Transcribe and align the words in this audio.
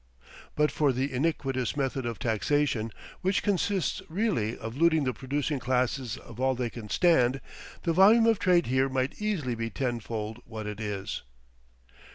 But 0.55 0.71
for 0.71 0.91
the 0.91 1.13
iniquitous 1.13 1.77
method 1.77 2.07
of 2.07 2.17
taxation, 2.17 2.89
which 3.21 3.43
consists 3.43 4.01
really 4.09 4.57
of 4.57 4.75
looting 4.75 5.03
the 5.03 5.13
producing 5.13 5.59
classes 5.59 6.17
of 6.17 6.39
all 6.39 6.55
they 6.55 6.71
can 6.71 6.89
stand, 6.89 7.39
the 7.83 7.93
volume 7.93 8.25
of 8.25 8.39
trade 8.39 8.65
here 8.65 8.89
might 8.89 9.21
easily 9.21 9.53
be 9.53 9.69
tenfold 9.69 10.39
what 10.43 10.65
it 10.65 10.79
is. 10.79 11.21